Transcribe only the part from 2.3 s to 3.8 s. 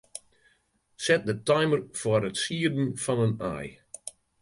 sieden fan in aai.